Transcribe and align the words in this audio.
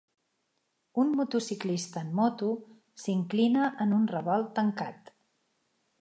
Un 1.01 1.11
motociclista 1.17 2.03
en 2.05 2.09
moto 2.21 2.49
s'inclina 3.03 3.69
en 3.87 3.97
un 3.99 4.09
revolt 4.17 4.51
tancat. 4.61 5.13